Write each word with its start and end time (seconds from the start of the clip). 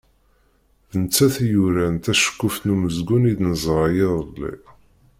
D 0.91 0.93
nettat 1.01 1.35
i 1.45 1.47
yuran 1.51 1.95
taceqquft 2.03 2.61
n 2.65 2.73
umezgun 2.73 3.23
i 3.31 3.33
d-neẓra 3.37 3.87
iḍelli. 4.05 4.53